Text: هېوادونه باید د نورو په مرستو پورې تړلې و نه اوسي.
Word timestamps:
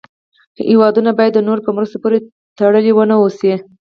هېوادونه 0.69 1.11
باید 1.17 1.33
د 1.35 1.39
نورو 1.47 1.65
په 1.65 1.71
مرستو 1.77 2.01
پورې 2.03 2.17
تړلې 2.57 2.91
و 2.93 2.99
نه 3.11 3.15
اوسي. 3.21 3.53